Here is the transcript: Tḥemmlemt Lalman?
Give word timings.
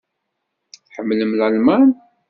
Tḥemmlemt 0.85 1.37
Lalman? 1.39 1.87